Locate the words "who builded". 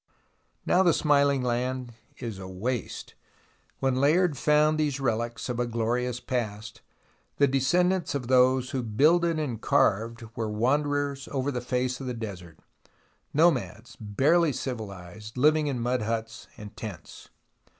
8.71-9.37